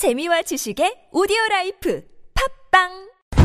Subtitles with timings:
[0.00, 2.02] 재미와 지식의 오디오 라이프
[2.72, 2.88] 팟빵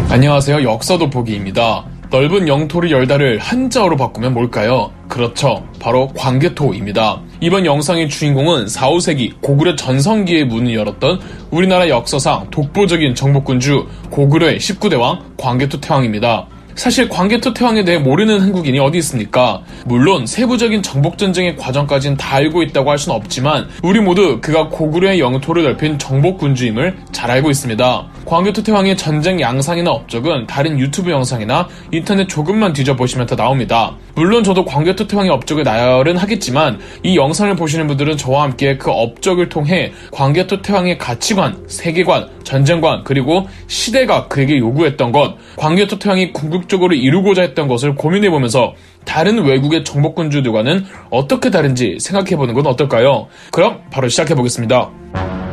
[0.09, 0.63] 안녕하세요.
[0.63, 1.85] 역사 돋보기입니다.
[2.09, 4.93] 넓은 영토를 열다를 한자어로 바꾸면 뭘까요?
[5.09, 5.67] 그렇죠.
[5.81, 7.21] 바로 광개토입니다.
[7.41, 11.19] 이번 영상의 주인공은 4, 5세기 고구려 전성기의 문을 열었던
[11.51, 16.47] 우리나라 역사상 독보적인 정복군주 고구려의 19대 왕 광개토 태왕입니다.
[16.75, 19.61] 사실 광개 토 태왕에 대해 모르는 한국인이 어디 있습니까?
[19.85, 25.21] 물론 세부적인 정복 전쟁의 과정까지는 다 알고 있다고 할 수는 없지만 우리 모두 그가 고구려의
[25.21, 28.07] 영토를 넓힌 정복 군주임을 잘 알고 있습니다.
[28.25, 33.95] 광개 토 태왕의 전쟁 양상이나 업적은 다른 유튜브 영상이나 인터넷 조금만 뒤져보시면 다 나옵니다.
[34.15, 38.91] 물론 저도 광개 토 태왕의 업적을 나열은 하겠지만 이 영상을 보시는 분들은 저와 함께 그
[38.91, 45.99] 업적을 통해 광개 토 태왕의 가치관, 세계관, 전쟁관 그리고 시대가 그에게 요구했던 것, 광개 토
[45.99, 48.73] 태왕이 궁극 적으로 이루고자 했던 것을 고민해보면서
[49.05, 53.27] 다른 외국의 정복군주들과는 어떻게 다른지 생각해보는 건 어떨까요?
[53.51, 55.44] 그럼 바로 시작해보겠습니다.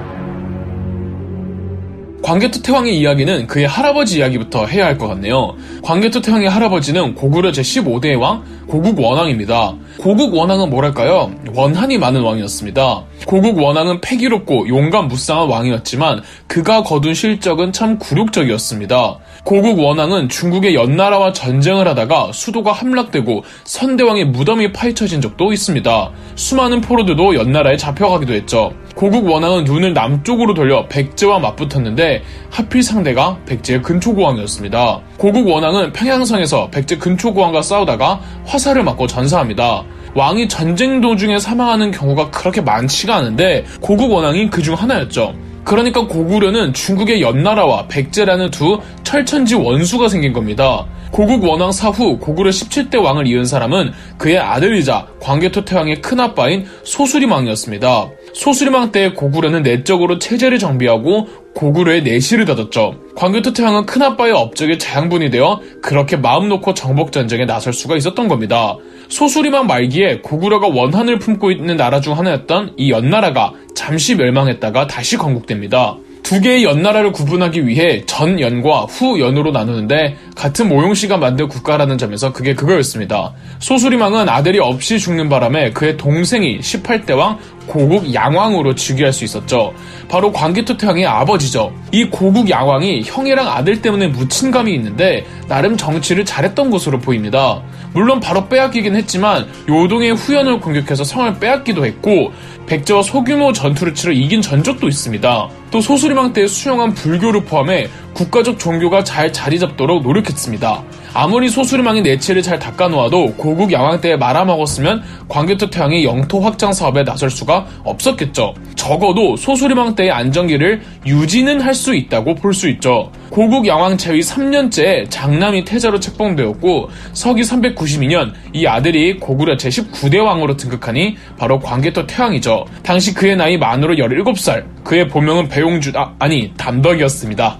[2.22, 5.54] 광개토 태왕의 이야기는 그의 할아버지 이야기부터 해야 할 것 같네요.
[5.82, 9.74] 광개토 태왕의 할아버지는 고구려 제15대 왕 고국 원왕입니다.
[9.98, 11.32] 고국 원왕은 뭐랄까요?
[11.54, 13.02] 원한이 많은 왕이었습니다.
[13.26, 19.18] 고국 원왕은 패기롭고 용감 무쌍한 왕이었지만 그가 거둔 실적은 참 굴욕적이었습니다.
[19.44, 26.10] 고국 원왕은 중국의 연나라와 전쟁을 하다가 수도가 함락되고 선대왕의 무덤이 파헤쳐진 적도 있습니다.
[26.36, 28.72] 수많은 포로들도 연나라에 잡혀가기도 했죠.
[28.94, 35.00] 고국 원왕은 눈을 남쪽으로 돌려 백제와 맞붙었는데 하필 상대가 백제의 근초고왕이었습니다.
[35.16, 39.84] 고국 원왕은 평양성에서 백제 근초고왕과 싸우다가 화살을 맞고 전사합니다.
[40.14, 45.34] 왕이 전쟁 도중에 사망하는 경우가 그렇게 많지가 않은데 고국 원왕이 그중 하나였죠.
[45.64, 50.86] 그러니까 고구려는 중국의 연나라와 백제라는 두 철천지 원수가 생긴 겁니다.
[51.12, 58.08] 고국 원왕 사후 고구려 17대 왕을 이은 사람은 그의 아들이자 광개토 태왕의 큰아빠인 소수리망이었습니다.
[58.32, 62.96] 소수리망 때 고구려는 내적으로 체제를 정비하고 고구려의 내실을 다졌죠.
[63.14, 68.76] 광개토 태왕은 큰아빠의 업적에 자양분이 되어 그렇게 마음 놓고 정복전쟁에 나설 수가 있었던 겁니다.
[69.08, 75.96] 소수리망 말기에 고구려가 원한을 품고 있는 나라 중 하나였던 이 연나라가 잠시 멸망했다가 다시 건국됩니다.
[76.22, 83.34] 두 개의 연나라를 구분하기 위해 전연과 후연으로 나누는데 같은 모용씨가 만든 국가라는 점에서 그게 그거였습니다.
[83.58, 89.74] 소수리망은 아들이 없이 죽는 바람에 그의 동생이 18대 왕 고국 양왕으로 즉위할 수 있었죠.
[90.08, 91.72] 바로 광개토 태왕의 아버지죠.
[91.90, 97.62] 이 고국 양왕이 형이랑 아들 때문에 묻힌 감이 있는데 나름 정치를 잘했던 것으로 보입니다.
[97.92, 102.32] 물론 바로 빼앗기긴 했지만 요동의 후연을 공격해서 성을 빼앗기도 했고
[102.66, 105.61] 백제와 소규모 전투를 치러 이긴 전적도 있습니다.
[105.72, 110.82] 또 소수리망 때 수용한 불교를 포함해 국가적 종교가 잘 자리 잡도록 노력했습니다.
[111.14, 117.28] 아무리 소수리망이 내치를 잘 닦아놓아도 고국 양왕 때에 말아먹었으면 광개토 태왕이 영토 확장 사업에 나설
[117.30, 118.54] 수가 없었겠죠.
[118.76, 123.10] 적어도 소수리망 때의 안정기를 유지는 할 수 있다고 볼 수 있죠.
[123.30, 131.16] 고국 양왕 제위 3년째 장남이 태자로 책봉되었고 서기 392년 이 아들이 고구려 제19대 왕으로 등극하니
[131.38, 132.66] 바로 광개토 태왕이죠.
[132.82, 137.58] 당시 그의 나이 만으로 17살, 그의 본명은 배용주, 아, 아니 담덕이었습니다.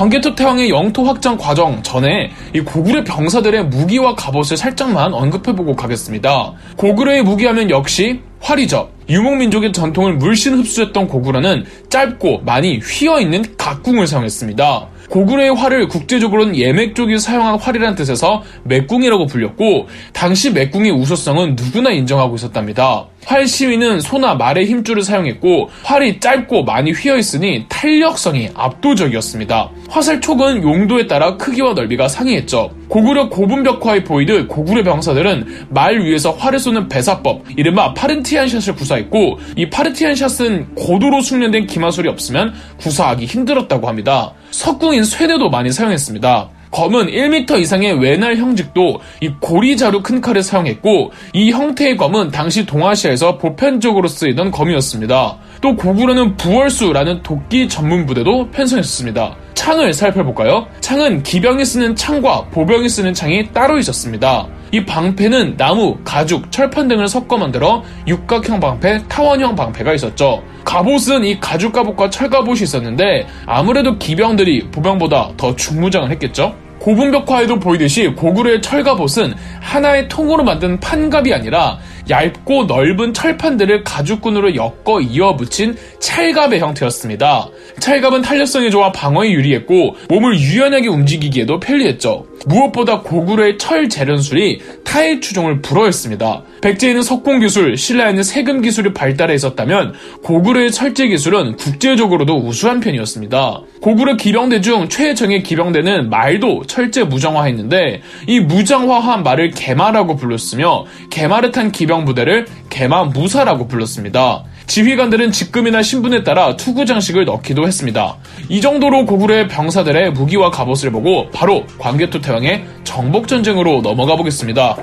[0.00, 6.54] 광개토 태왕의 영토 확장 과정 전에 이 고구려 병사들의 무기와 갑옷을 살짝만 언급해보고 가겠습니다.
[6.76, 8.88] 고구려의 무기하면 역시 활이죠.
[9.10, 14.86] 유목민족의 전통을 물씬 흡수했던 고구려는 짧고 많이 휘어있는 각궁을 사용했습니다.
[15.10, 22.36] 고구려의 활을 국제적으로는 예맥 쪽이 사용한 활이라는 뜻에서 맥궁이라고 불렸고 당시 맥궁의 우수성은 누구나 인정하고
[22.36, 23.06] 있었답니다.
[23.26, 29.70] 활 시위는 소나 말의 힘줄을 사용했고 활이 짧고 많이 휘어 있으니 탄력성이 압도적이었습니다.
[29.88, 32.70] 화살 촉은 용도에 따라 크기와 넓이가 상이했죠.
[32.88, 39.68] 고구려 고분벽화에 보이듯 고구려 병사들은 말 위에서 활을 쏘는 배사법, 이른바 Parthian shot을 구사했고 이
[39.68, 44.32] Parthian 샷은 고도로 숙련된 기마술이 없으면 구사하기 힘들었다고 합니다.
[44.50, 46.50] 석궁인 쇠뇌도 많이 사용했습니다.
[46.70, 53.38] 검은 1m 이상의 외날 형직도 이 고리자루 큰 칼을 사용했고 이 형태의 검은 당시 동아시아에서
[53.38, 55.36] 보편적으로 쓰이던 검이었습니다.
[55.60, 59.36] 또 고구려는 부월수라는 도끼 전문 부대도 편성했습니다.
[59.54, 60.66] 창을 살펴볼까요?
[60.80, 64.46] 창은 기병이 쓰는 창과 보병이 쓰는 창이 따로 있었습니다.
[64.72, 70.42] 이 방패는 나무, 가죽, 철판 등을 섞어 만들어 육각형 방패, 타원형 방패가 있었죠.
[70.64, 76.54] 갑옷은 이 가죽 갑옷과 철 갑옷이 있었는데 아무래도 기병들이 보병보다 더 중무장을 했겠죠.
[76.80, 81.78] 고분벽화에도 보이듯이 고구려의 철갑옷은 하나의 통으로 만든 판갑이 아니라
[82.10, 87.48] 얇고 넓은 철판들을 가죽끈으로 엮어 이어 붙인 찰갑의 형태였습니다.
[87.78, 92.26] 찰갑은 탄력성이 좋아 방어에 유리했고 몸을 유연하게 움직이기에도 편리했죠.
[92.46, 96.42] 무엇보다 고구려의 철 재련술이 타일 추종을 불허했습니다.
[96.62, 103.60] 백제에는 석공 기술, 신라에는 세금 기술이 발달해 있었다면 고구려의 철제 기술은 국제적으로도 우수한 편이었습니다.
[103.80, 111.72] 고구려 기병대 중 최정예 기병대는 말도 철제 무장화했는데 이 무장화한 말을 개마라고 불렀으며 개마를 탄
[111.72, 114.44] 기병 부대를 개마 무사라고 불렀습니다.
[114.66, 118.16] 지휘관들은 직급이나 신분에 따라 투구 장식을 넣기도 했습니다.
[118.48, 124.76] 이 정도로 고구려의 병사들의 무기와 갑옷을 보고 바로 광개토 태왕의 정복 전쟁으로 넘어가 보겠습니다.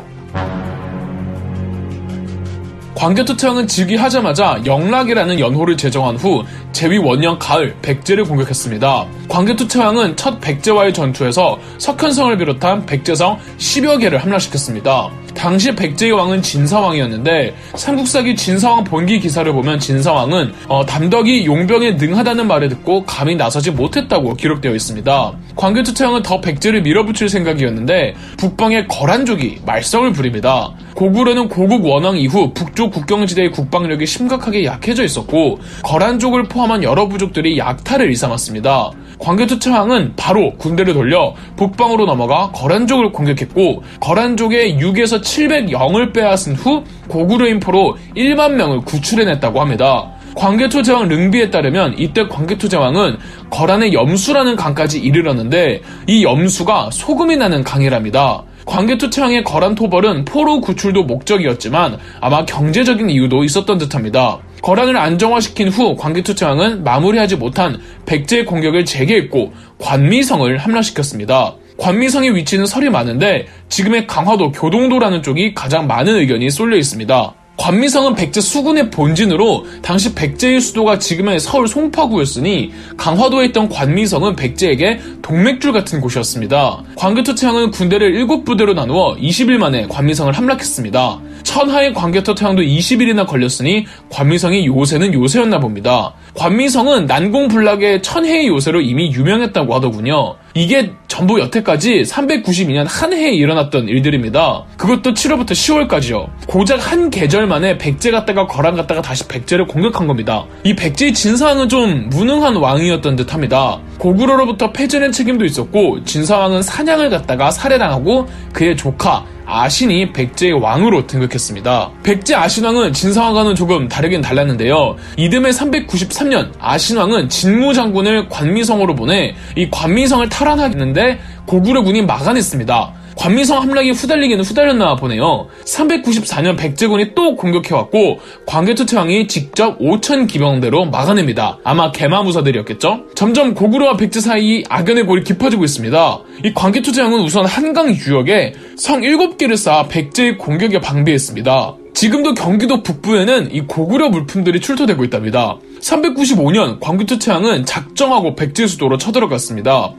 [2.96, 6.44] 광개토 태왕은 즉위하자마자 영락이라는 연호를 제정한 후
[6.78, 9.08] 제위 원년 가을 백제를 공격했습니다.
[9.30, 15.10] 광개토 태왕은 첫 백제와의 전투에서 석현성을 비롯한 백제성 10여 개를 함락시켰습니다.
[15.34, 22.70] 당시 백제의 왕은 진사왕이었는데 삼국사기 진사왕 본기 기사를 보면 진사왕은 어, 담덕이 용병에 능하다는 말을
[22.70, 25.34] 듣고 감히 나서지 못했다고 기록되어 있습니다.
[25.56, 30.74] 광개토 태왕은 더 백제를 밀어붙일 생각이었는데 북방의 거란족이 말썽을 부립니다.
[30.94, 37.58] 고구려는 고국 원왕 이후 북쪽 국경지대의 국방력이 심각하게 약해져 있었고 거란족을 포함 한 여러 부족들이
[37.58, 38.92] 약탈을 일삼았습니다.
[39.20, 47.48] 광개토 태왕은 바로 군대를 돌려 북방으로 넘어가 거란족을 공격했고 거란족의 6에서 700영을 빼앗은 후 고구려
[47.48, 50.12] 인포로 1만 명을 구출해냈다고 합니다.
[50.36, 53.18] 광개토 제왕 릉비에 따르면 이때 광개토 제왕은
[53.50, 58.44] 거란의 염수라는 강까지 이르렀는데 이 염수가 소금이 나는 강이랍니다.
[58.68, 64.40] 광개토 태왕의 거란 토벌은 포로 구출도 목적이었지만 아마 경제적인 이유도 있었던 듯합니다.
[64.68, 71.56] 거란을 안정화시킨 후 광개토 태왕은 마무리하지 못한 백제의 공격을 재개했고 관미성을 함락시켰습니다.
[71.78, 77.34] 관미성의 위치는 설이 많은데 지금의 강화도 교동도라는 쪽이 가장 많은 의견이 쏠려 있습니다.
[77.58, 85.74] 관미성은 백제 수군의 본진으로 당시 백제의 수도가 지금의 서울 송파구였으니 강화도에 있던 관미성은 백제에게 동맥줄
[85.74, 86.84] 같은 곳이었습니다.
[86.96, 91.20] 광개토 태왕은 군대를 7부대로 나누어 20일 만에 관미성을 함락했습니다.
[91.44, 96.14] 천하의 광개토 태왕도 20일이나 걸렸으니 관미성이 요새는 요새였나 봅니다.
[96.36, 100.36] 관미성은 난공불락의 천혜의 요새로 이미 유명했다고 하더군요.
[100.58, 104.64] 이게 전부 여태까지 392년 한 해에 일어났던 일들입니다.
[104.76, 106.28] 그것도 7월부터 10월까지요.
[106.48, 110.46] 고작 한 계절 만에 백제 갔다가 거란 갔다가 다시 백제를 공격한 겁니다.
[110.64, 113.80] 이 백제의 진사왕은 좀 무능한 왕이었던 듯 합니다.
[114.00, 121.92] 고구려로부터 패전의 책임도 있었고 진사왕은 사냥을 갔다가 살해당하고 그의 조카 아신이 백제의 왕으로 등극했습니다.
[122.04, 124.98] 백제 아신왕은 진사왕과는 조금 다르긴 달랐는데요.
[125.16, 132.94] 이듬해 393년 아신왕은 진무 장군을 관미성으로 보내 이 관미성을 탈환하겠는데 고구려 군이 막아냈습니다.
[133.18, 135.48] 관미성 함락이 후달리기는 후달렸나 보네요.
[135.66, 141.60] 394년 백제군이 또 공격해왔고 광개토 태왕이 직접 5천 기병대로 막아냅니다.
[141.64, 143.06] 아마 개마무사들이었겠죠?
[143.16, 146.20] 점점 고구려와 백제 사이 악연의 골이 깊어지고 있습니다.
[146.46, 151.76] 이 광개토 태왕은 우선 한강 유역에 성 7개를 쌓아 백제의 공격에 방비했습니다.
[151.98, 155.58] 지금도 경기도 북부에는 이 고구려 물품들이 출토되고 있답니다.
[155.82, 159.94] 395년 광개토 태왕은 작정하고 백제 수도로 쳐들어갔습니다.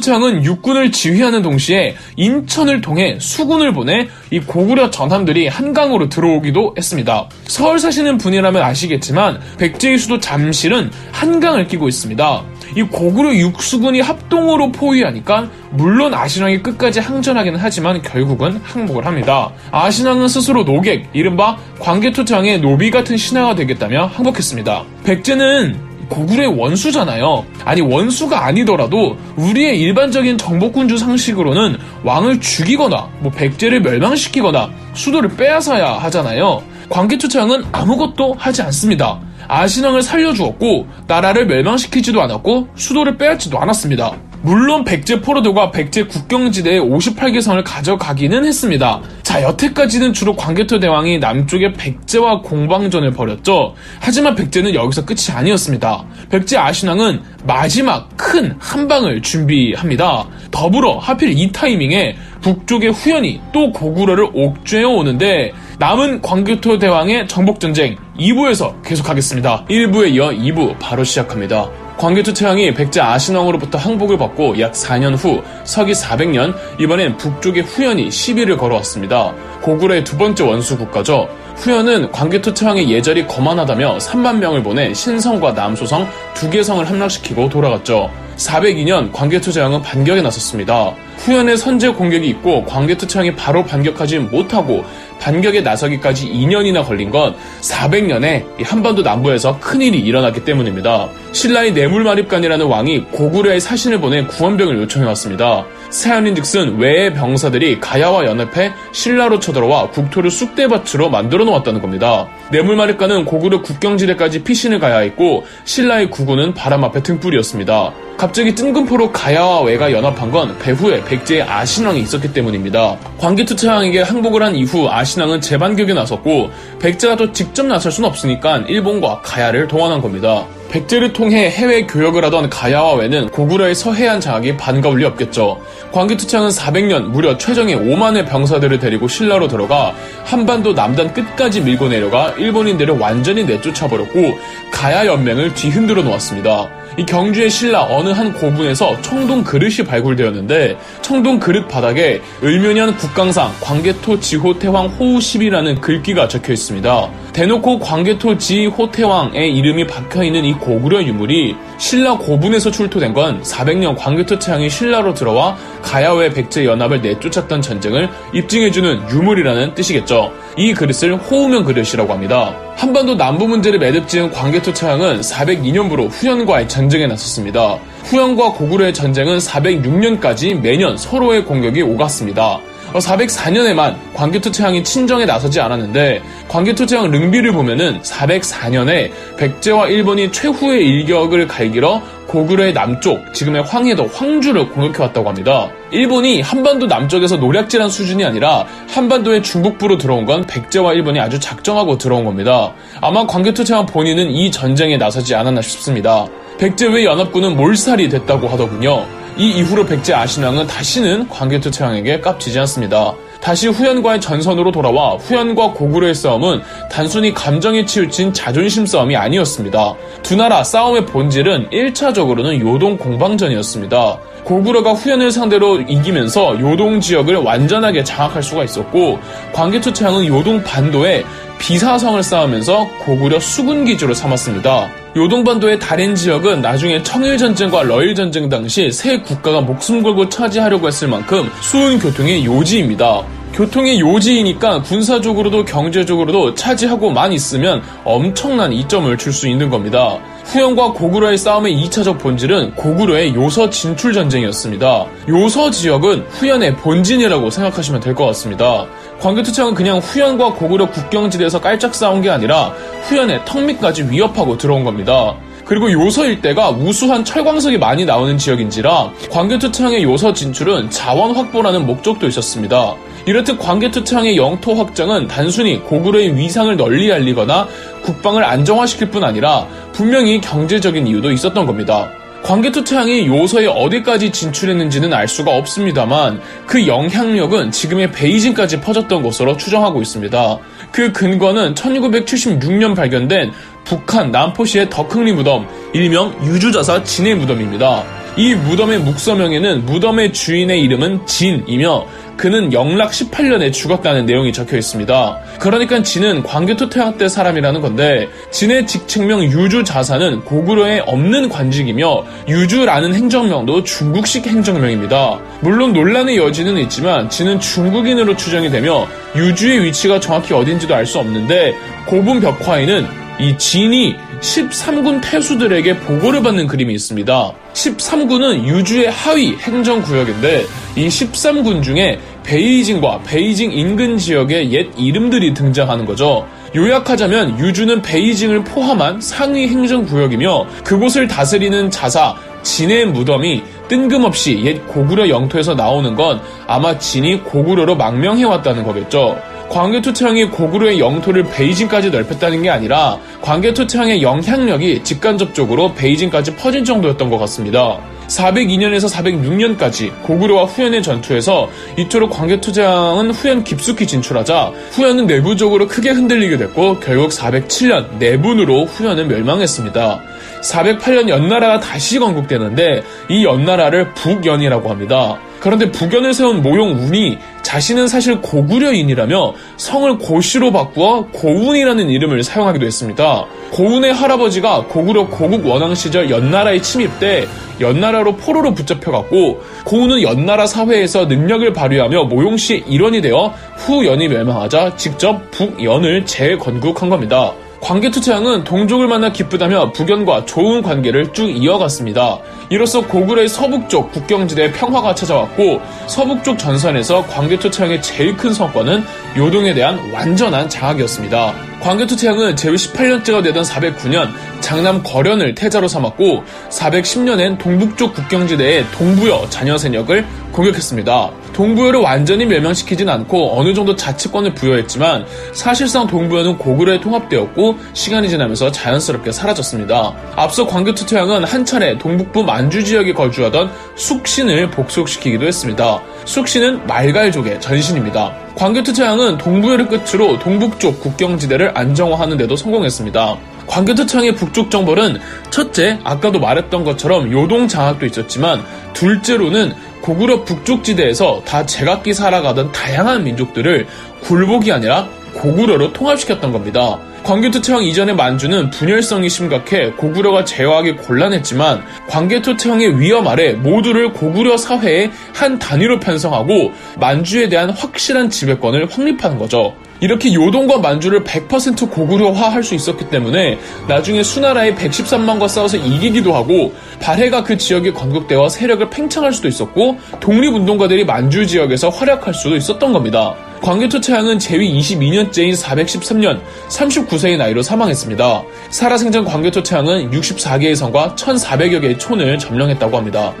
[0.00, 7.28] 태왕은 육군을 지휘하는 동시에 인천을 통해 수군을 보내 이 고구려 전함들이 한강으로 들어오기도 했습니다.
[7.46, 12.44] 서울 사시는 분이라면 아시겠지만 백제의 수도 잠실은 한강을 끼고 있습니다.
[12.76, 19.50] 이 고구려 육수군이 합동으로 포위하니까 물론 아신왕이 끝까지 항전하기는 하지만 결국은 항복을 합니다.
[19.70, 24.84] 아신왕은 스스로 노객, 이른바 광개토창의 노비 같은 신하가 되겠다며 항복했습니다.
[25.04, 27.44] 백제는 고구려의 원수잖아요.
[27.64, 36.62] 아니 원수가 아니더라도 우리의 일반적인 정복군주 상식으로는 왕을 죽이거나 뭐 백제를 멸망시키거나 수도를 빼앗아야 하잖아요.
[36.90, 39.18] 광개토창은 아무것도 하지 않습니다.
[39.48, 44.12] 아신왕을 살려주었고 나라를 멸망시키지도 않았고 수도를 빼앗지도 않았습니다.
[44.44, 49.00] 물론 백제 포로들과 백제 국경지대의 58개 성을 가져가기는 했습니다.
[49.22, 53.74] 자, 여태까지는 주로 광개토 대왕이 남쪽의 백제와 공방전을 벌였죠.
[54.00, 56.04] 하지만 백제는 여기서 끝이 아니었습니다.
[56.28, 60.28] 백제 아신왕은 마지막 큰 한방을 준비합니다.
[60.50, 65.52] 더불어 하필 이 타이밍에 북쪽의 후연이 또 고구려를 옥죄어 오는데
[65.84, 69.66] 남은 광개토 대왕의 정복전쟁 2부에서 계속하겠습니다.
[69.66, 71.68] 1부에 이어 2부 바로 시작합니다.
[71.98, 78.56] 광개토 태왕이 백제 아신왕으로부터 항복을 받고 약 4년 후 서기 400년 이번엔 북쪽의 후연이 시비를
[78.56, 79.34] 걸어왔습니다.
[79.60, 81.28] 고구려의 두 번째 원수 국가죠.
[81.56, 88.10] 후연은 광개토체왕의 예절이 거만하다며 3만 명을 보내 신성과 남소성 두 개 성을 함락시키고 돌아갔죠.
[88.36, 90.92] 402년 광개토 제왕은 반격에 나섰습니다.
[91.18, 94.84] 후연의 선제 공격이 있고 광개토체왕이 바로 반격하지 못하고
[95.20, 101.08] 반격에 나서기까지 2년이나 걸린 건 400년에 한반도 남부에서 큰일이 일어났기 때문입니다.
[101.32, 105.64] 신라의 뇌물마립관이라는 왕이 고구려의 사신을 보내 구원병을 요청해왔습니다.
[105.94, 112.26] 사연인즉슨 외의 병사들이 가야와 연합해 신라로 쳐들어와 국토를 쑥대밭으로 만들어 놓았다는 겁니다.
[112.50, 117.92] 뇌물마립관은 고구려 국경지대까지 피신을 가야 했고 신라의 구군은 바람 앞에 등불이었습니다.
[118.16, 122.96] 갑자기 뜬금포로 가야와 외가 연합한 건 배후에 백제의 아신왕이 있었기 때문입니다.
[123.18, 129.68] 광기투차왕에게 항복을 한 이후 아신왕은 재반격에 나섰고 백제가 또 직접 나설 순 없으니까 일본과 가야를
[129.68, 130.44] 동원한 겁니다.
[130.70, 135.60] 백제를 통해 해외 교역을 하던 가야와 왜는 고구려의 서해안 장악이 반가울 리 없겠죠.
[135.92, 139.94] 광개토태왕은 400년 무려 최정예 5만의 병사들을 데리고 신라로 들어가
[140.24, 144.38] 한반도 남단 끝까지 밀고 내려가 일본인들을 완전히 내쫓아버렸고
[144.72, 146.68] 가야 연맹을 뒤흔들어 놓았습니다.
[146.96, 154.20] 이 경주의 신라 어느 한 고분에서 청동 그릇이 발굴되었는데 청동 그릇 바닥에 을묘년 국강상 광개토
[154.20, 157.10] 지호 태왕 호우십이라는 글귀가 적혀 있습니다.
[157.34, 164.38] 대놓고 광개토 지 호태왕의 이름이 박혀있는 이 고구려 유물이 신라 고분에서 출토된 건 400년 광개토
[164.38, 170.32] 태왕이 신라로 들어와 가야외 백제 연합을 내쫓았던 전쟁을 입증해주는 유물이라는 뜻이겠죠.
[170.56, 172.54] 이 그릇을 호우명 그릇이라고 합니다.
[172.76, 177.78] 한반도 남부 문제를 매듭 지은 광개토 태왕은 402년부로 후연과의 전쟁에 나섰습니다.
[178.04, 182.60] 후연과 고구려의 전쟁은 406년까지 매년 서로의 공격이 오갔습니다.
[183.00, 192.72] 404년에만 광개토체왕이 친정에 나서지 않았는데 광개토체왕 릉비를 보면은 404년에 백제와 일본이 최후의 일격을 갈기러 고구려의
[192.72, 195.70] 남쪽, 지금의 황해도 황주를 공격해왔다고 합니다.
[195.92, 202.24] 일본이 한반도 남쪽에서 노략질한 수준이 아니라 한반도의 중북부로 들어온 건 백제와 일본이 아주 작정하고 들어온
[202.24, 202.72] 겁니다.
[203.00, 206.26] 아마 광개토체왕 본인은 이 전쟁에 나서지 않았나 싶습니다.
[206.58, 209.06] 백제 외 연합군은 몰살이 됐다고 하더군요.
[209.36, 213.14] 이 이후로 백제 아신왕은 다시는 광개토체왕에게 깝치지 않습니다.
[213.40, 219.94] 다시 후연과의 전선으로 돌아와 후연과 고구려의 싸움은 단순히 감정에 치우친 자존심 싸움이 아니었습니다.
[220.22, 224.18] 두 나라 싸움의 본질은 1차적으로는 요동 공방전이었습니다.
[224.44, 229.18] 고구려가 후연을 상대로 이기면서 요동 지역을 완전하게 장악할 수가 있었고
[229.52, 231.24] 광개토체왕은 요동 반도에
[231.58, 234.88] 비사성을 쌓으면서 고구려 수군 기지로 삼았습니다.
[235.16, 241.98] 요동반도의 다른 지역은 나중에 청일전쟁과 러일전쟁 당시 세 국가가 목숨 걸고 차지하려고 했을 만큼 수은
[241.98, 243.22] 교통의 요지입니다.
[243.54, 250.18] 교통의 요지이니까 군사적으로도 경제적으로도 차지하고만 있으면 엄청난 이점을 줄 수 있는 겁니다.
[250.44, 255.06] 후연과 고구려의 싸움의 2차적 본질은 고구려의 요서 진출 전쟁이었습니다.
[255.28, 258.86] 요서 지역은 후연의 본진이라고 생각하시면 될 것 같습니다.
[259.20, 262.72] 광개투창은 그냥 후연과 고구려 국경지대에서 깔짝 싸운 게 아니라
[263.08, 265.34] 후연의 턱 밑까지 위협하고 들어온 겁니다.
[265.64, 272.94] 그리고 요서 일대가 우수한 철광석이 많이 나오는 지역인지라 광개투창의 요서 진출은 자원 확보라는 목적도 있었습니다.
[273.26, 277.66] 이렇듯 광개투창의 영토 확장은 단순히 고구려의 위상을 널리 알리거나
[278.02, 282.10] 국방을 안정화시킬 뿐 아니라 분명히 경제적인 이유도 있었던 겁니다.
[282.44, 290.58] 광개토태양이 요서에 어디까지 진출했는지는 알 수가 없습니다만 그 영향력은 지금의 베이징까지 퍼졌던 것으로 추정하고 있습니다.
[290.92, 293.50] 그 근거는 1976년 발견된
[293.84, 298.04] 북한 남포시의 덕흥리 무덤, 일명 유주자사 진의 무덤입니다.
[298.36, 305.38] 이 무덤의 묵서명에는 무덤의 주인의 이름은 진이며 그는 영락 18년에 죽었다는 내용이 적혀 있습니다.
[305.60, 313.14] 그러니까 진은 광개토 태학 때 사람이라는 건데 진의 직책명 유주 자사는 고구려에 없는 관직이며 유주라는
[313.14, 315.38] 행정명도 중국식 행정명입니다.
[315.60, 321.76] 물론 논란의 여지는 있지만 진은 중국인으로 추정이 되며 유주의 위치가 정확히 어딘지도 알 수 없는데
[322.06, 327.52] 고분 벽화에는 이 진이 13군 태수들에게 보고를 받는 그림이 있습니다.
[327.72, 330.64] 13군은 유주의 하위 행정구역인데
[330.96, 336.46] 이 13군 중에 베이징과 베이징 인근 지역의 옛 이름들이 등장하는 거죠.
[336.76, 345.74] 요약하자면 유주는 베이징을 포함한 상위 행정구역이며 그곳을 다스리는 자사 진의 무덤이 뜬금없이 옛 고구려 영토에서
[345.74, 349.38] 나오는 건 아마 진이 고구려로 망명해왔다는 거겠죠.
[349.74, 357.98] 광개토창이 고구려의 영토를 베이징까지 넓혔다는 게 아니라 광개토창의 영향력이 직간접적으로 베이징까지 퍼진 정도였던 것 같습니다.
[358.28, 367.00] 402년에서 406년까지 고구려와 후연의 전투에서 이토록 광개토장은 후연 깊숙이 진출하자 후연은 내부적으로 크게 흔들리게 됐고
[367.00, 370.22] 결국 407년 내분으로 후연은 멸망했습니다.
[370.62, 375.38] 408년 연나라가 다시 건국되는데 이 연나라를 북연이라고 합니다.
[375.64, 383.46] 그런데 북연을 세운 모용 운이 자신은 사실 고구려인이라며 성을 고시로 바꾸어 고운이라는 이름을 사용하기도 했습니다.
[383.70, 387.46] 고운의 할아버지가 고구려 고국 원왕 시절 연나라에 침입 때
[387.80, 396.26] 연나라로 포로로 붙잡혀갔고 고운은 연나라 사회에서 능력을 발휘하며 모용시의 일원이 되어 후연이 멸망하자 직접 북연을
[396.26, 397.54] 재건국한 겁니다.
[397.84, 402.38] 광개토태왕은 동족을 만나 기쁘다며 북연과 좋은 관계를 쭉 이어갔습니다.
[402.70, 409.04] 이로써 고구려의 서북쪽 국경지대에 평화가 찾아왔고 서북쪽 전선에서 광개토태왕의 제일 큰 성과는
[409.36, 411.54] 요동에 대한 완전한 장악이었습니다.
[411.82, 421.43] 광개토태왕은 제위 18년째가 되던 409년 장남 거련을 태자로 삼았고 410년엔 동북쪽 국경지대의 동부여 잔여세력을 공격했습니다.
[421.54, 429.32] 동부여를 완전히 멸망시키진 않고 어느 정도 자치권을 부여했지만 사실상 동부여는 고구려에 통합되었고 시간이 지나면서 자연스럽게
[429.32, 430.14] 사라졌습니다.
[430.36, 436.02] 앞서 광개토태왕은 한 차례 동북부 만주 지역에 거주하던 숙신을 복속시키기도 했습니다.
[436.26, 438.34] 숙신은 말갈족의 전신입니다.
[438.56, 443.38] 광개토태왕은 동부여를 끝으로 동북쪽 국경지대를 안정화하는 데도 성공했습니다.
[443.66, 445.18] 광개토창의 북쪽 정벌은
[445.50, 449.72] 첫째, 아까도 말했던 것처럼 요동 장악도 있었지만 둘째로는
[450.04, 453.86] 고구려 북쪽 지대에서 다 제각기 살아가던 다양한 민족들을
[454.20, 456.98] 굴복이 아니라 고구려로 통합시켰던 겁니다.
[457.24, 465.58] 광개토태왕 이전의 만주는 분열성이 심각해 고구려가 제어하기 곤란했지만 광개토태왕의 위험 아래 모두를 고구려 사회의 한
[465.58, 469.74] 단위로 편성하고 만주에 대한 확실한 지배권을 확립하는 거죠.
[470.00, 477.42] 이렇게 요동과 만주를 100% 고구려화할 수 있었기 때문에 나중에 수나라의 113만과 싸워서 이기기도 하고 발해가
[477.42, 483.34] 그 지역에 건국되어 세력을 팽창할 수도 있었고 독립운동가들이 만주 지역에서 활약할 수도 있었던 겁니다.
[483.62, 488.42] 광개토태왕은 재위 22년째인 413년 39 세의 나이로 사망했습니다.
[488.70, 493.32] 살아생전 광개토태왕은 64개의 성과 1,400여 개의 촌을 점령했다고 합니다.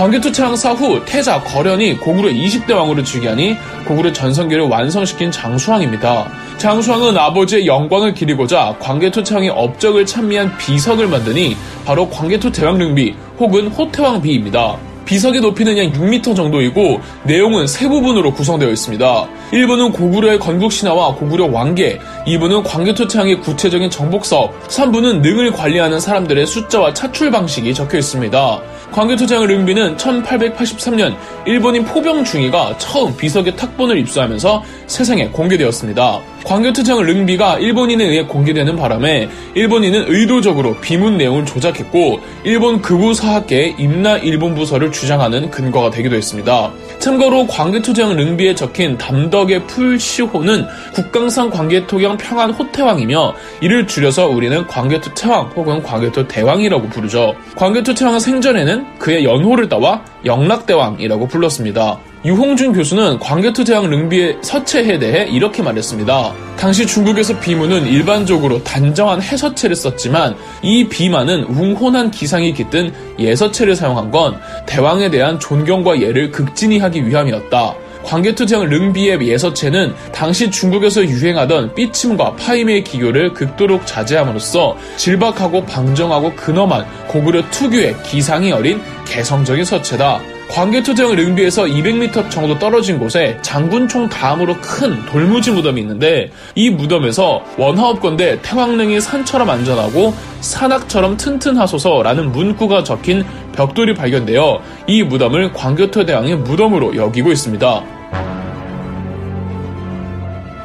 [0.00, 3.56] 광개토창 사후 태자 거련이 고구려 20대 왕으로 즉위하니
[3.86, 6.26] 고구려 전성기를 완성시킨 장수왕입니다.
[6.56, 14.89] 장수왕은 아버지의 영광을 기리고자 광개토창의 업적을 찬미한 비석을 만드니 바로 광개토 대왕릉비 혹은 호태왕비입니다.
[15.10, 19.28] 비석의 높이는 약 6m 정도이고 내용은 세 부분으로 구성되어 있습니다.
[19.50, 21.98] 1부는 고구려의 건국 신화와 고구려 왕계,
[22.28, 28.60] 2부는 광개토창의 구체적인 정복사업, 3부는 능을 관리하는 사람들의 숫자와 차출 방식이 적혀 있습니다.
[28.92, 36.20] 광개토장 릉비는 1883년 일본인 포병 중위가 처음 비석의 탁본을 입수하면서 세상에 공개되었습니다.
[36.44, 44.18] 광개토장 릉비가 일본인에 의해 공개되는 바람에 일본인은 의도적으로 비문 내용을 조작했고 일본 극우 사학계의 임나
[44.18, 46.72] 일본 부서를 주장하는 근거가 되기도 했습니다.
[46.98, 55.50] 참고로 광개토장 릉비에 적힌 담덕의 풀시호는 국강상 광개토경 평안 호태왕이며 이를 줄여서 우리는 광개토 태왕
[55.56, 57.34] 혹은 광개토 대왕이라고 부르죠.
[57.56, 61.98] 광개토 태왕은 생전에는 그의 연호를 따와 영락대왕이라고 불렀습니다.
[62.22, 66.34] 유홍준 교수는 광개토대왕 릉비의 서체에 대해 이렇게 말했습니다.
[66.58, 74.38] 당시 중국에서 비문은 일반적으로 단정한 해서체를 썼지만 이 비만은 웅혼한 기상이 깃든 예서체를 사용한 건
[74.66, 77.74] 대왕에 대한 존경과 예를 극진히 하기 위함이었다.
[78.04, 87.48] 광개토장 릉비의 예서체는 당시 중국에서 유행하던 삐침과 파임의 기교를 극도로 자제함으로써 질박하고 방정하고 근엄한 고구려
[87.50, 90.20] 특유의 기상이 어린 개성적인 서체다.
[90.50, 98.42] 광개토장 릉비에서 200m 정도 떨어진 곳에 장군총 다음으로 큰 돌무지 무덤이 있는데 이 무덤에서 원하옵건대
[98.42, 107.99] 태왕릉이 산처럼 안전하고 산악처럼 튼튼하소서라는 문구가 적힌 벽돌이 발견되어 이 무덤을 광교토대왕의 무덤으로 여기고 있습니다.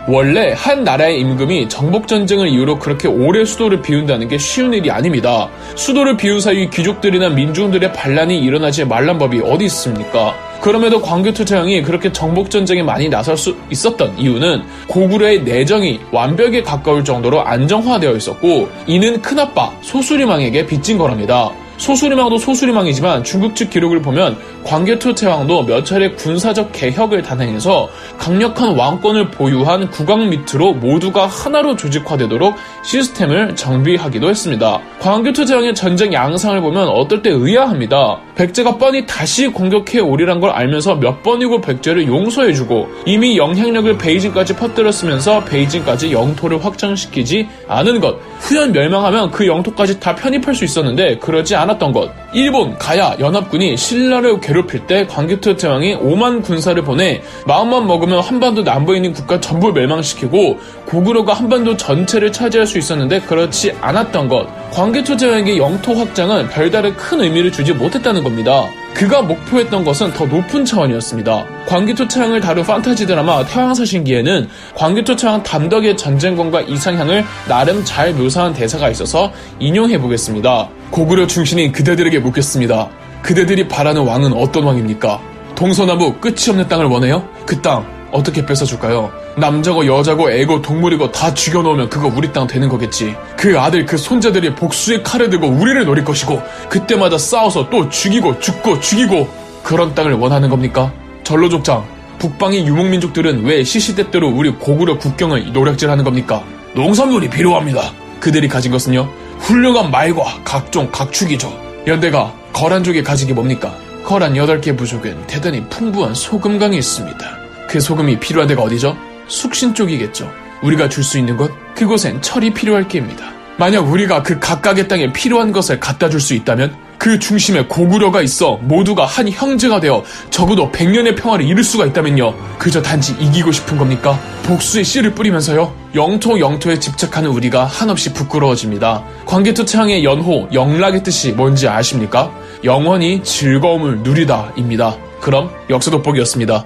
[0.07, 5.49] 원래 한 나라의 임금이 정복전쟁을 이유로 그렇게 오래 수도를 비운다는 게 쉬운 일이 아닙니다.
[5.73, 10.35] 수도를 비운 사이 귀족들이나 민중들의 반란이 일어나지 말란 법이 어디 있습니까?
[10.61, 18.15] 그럼에도 광교토태왕이 그렇게 정복전쟁에 많이 나설 수 있었던 이유는 고구려의 내정이 완벽에 가까울 정도로 안정화되어
[18.15, 21.51] 있었고 이는 큰아빠 소수리망에게 빚진 거랍니다.
[21.77, 29.31] 소수리망도 소수리망이지만 중국 측 기록을 보면 광개토 태왕도 몇 차례 군사적 개혁을 단행해서 강력한 왕권을
[29.31, 34.79] 보유한 국왕 밑으로 모두가 하나로 조직화되도록 시스템을 정비하기도 했습니다.
[34.99, 38.19] 광개토 태왕의 전쟁 양상을 보면 어떨 때 의아합니다.
[38.35, 45.43] 백제가 뻔히 다시 공격해 오리란 걸 알면서 몇 번이고 백제를 용서해주고 이미 영향력을 베이징까지 퍼뜨렸으면서
[45.45, 51.91] 베이징까지 영토를 확장시키지 않은 것 후연 멸망하면 그 영토까지 다 편입할 수 있었는데 그러지 않았던
[51.91, 52.11] 것.
[52.31, 58.97] 일본 가야 연합군이 신라를 괴롭힐 때 광개토 태왕이 5만 군사를 보내 마음만 먹으면 한반도 남부에
[58.97, 64.47] 있는 국가 전부 멸망시키고 고구려가 한반도 전체를 차지할 수 있었는데 그렇지 않았던 것.
[64.71, 68.67] 광개토 태왕에게 영토 확장은 별다른 큰 의미를 주지 못했다는 겁니다.
[68.95, 71.45] 그가 목표했던 것은 더 높은 차원이었습니다.
[71.67, 78.89] 광개토 태왕을 다룬 판타지 드라마 태왕사신기에는 광개토 태왕 담덕의 전쟁권과 이상향을 나름 잘 묘사한 대사가
[78.89, 80.69] 있어서 인용해 보겠습니다.
[80.91, 82.89] 고구려 중신이 그대들에게 묻겠습니다.
[83.21, 85.19] 그대들이 바라는 왕은 어떤 왕입니까?
[85.55, 87.27] 동서남북 끝이 없는 땅을 원해요?
[87.45, 89.11] 그 땅 어떻게 뺏어줄까요?
[89.37, 93.15] 남자고 여자고 애고 동물이고 다 죽여놓으면 그거 우리 땅 되는 거겠지.
[93.37, 98.79] 그 아들 그 손자들이 복수의 칼을 들고 우리를 노릴 것이고 그때마다 싸워서 또 죽이고 죽고
[98.79, 99.27] 죽이고
[99.63, 100.91] 그런 땅을 원하는 겁니까?
[101.23, 101.85] 전로족장
[102.19, 106.43] 북방의 유목민족들은 왜 시시때때로 우리 고구려 국경을 노략질하는 겁니까?
[106.73, 107.91] 농산물이 필요합니다.
[108.19, 111.51] 그들이 가진 것은요 훌륭한 말과 각종 각축이죠.
[111.87, 113.75] 연대가 거란족이 가진 게 뭡니까?
[114.05, 117.44] 거란 8개 부족엔 대단히 풍부한 소금강이 있습니다.
[117.69, 118.97] 그 소금이 필요한 데가 어디죠?
[119.27, 120.31] 숙신 쪽이겠죠.
[120.61, 121.51] 우리가 줄 수 있는 것?
[121.75, 123.25] 그곳엔 철이 필요할 게입니다.
[123.57, 128.57] 만약 우리가 그 각각의 땅에 필요한 것을 갖다 줄 수 있다면 그 중심에 고구려가 있어
[128.61, 132.33] 모두가 한 형제가 되어 적어도 100년의 평화를 이룰 수가 있다면요.
[132.57, 134.17] 그저 단지 이기고 싶은 겁니까?
[134.43, 135.73] 복수의 씨를 뿌리면서요.
[135.93, 139.03] 영토 영토에 집착하는 우리가 한없이 부끄러워집니다.
[139.25, 142.31] 광개토 창의 연호, 영락의 뜻이 뭔지 아십니까?
[142.63, 144.97] 영원히 즐거움을 누리다입니다.
[145.21, 146.65] 그럼 역사 돋보기였습니다.